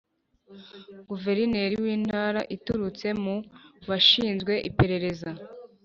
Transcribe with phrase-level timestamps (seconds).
[1.09, 3.35] guverineri w’intara uturutse mu
[3.89, 5.29] bashinzwe iperereza